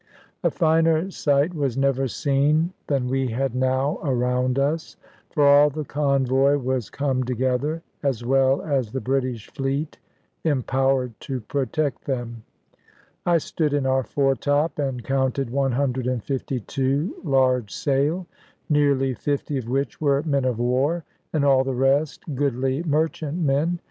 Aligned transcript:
A 0.43 0.49
finer 0.49 1.11
sight 1.11 1.53
was 1.53 1.77
never 1.77 2.07
seen 2.07 2.73
than 2.87 3.07
we 3.07 3.27
had 3.27 3.53
now 3.53 3.99
around 4.01 4.57
us; 4.57 4.97
for 5.29 5.45
all 5.47 5.69
the 5.69 5.83
convoy 5.83 6.57
was 6.57 6.89
come 6.89 7.21
together, 7.23 7.83
as 8.01 8.25
well 8.25 8.63
as 8.63 8.91
the 8.93 8.99
British 8.99 9.51
fleet 9.51 9.99
empowered 10.43 11.13
to 11.19 11.39
protect 11.41 12.05
them. 12.05 12.41
I 13.27 13.37
stood 13.37 13.73
in 13.75 13.85
our 13.85 14.01
foretop 14.03 14.79
and 14.79 15.03
counted 15.03 15.51
152 15.51 17.17
large 17.23 17.71
sail, 17.71 18.25
nearly 18.67 19.13
50 19.13 19.59
of 19.59 19.69
which 19.69 20.01
were 20.01 20.23
men 20.23 20.45
of 20.45 20.57
war, 20.57 21.05
and 21.31 21.45
all 21.45 21.63
the 21.63 21.75
rest 21.75 22.23
goodly 22.33 22.81
merchantmen. 22.81 23.77